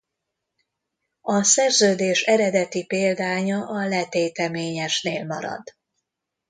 A 1.21 1.43
szerződés 1.43 2.21
eredeti 2.23 2.85
példánya 2.85 3.67
a 3.67 3.87
letéteményesnél 3.87 5.25
marad. 5.25 5.63